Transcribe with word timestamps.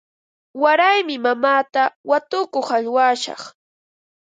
Waraymi 0.61 1.15
mamaata 1.25 1.83
watukuq 2.09 2.67
aywashaq. 2.77 3.41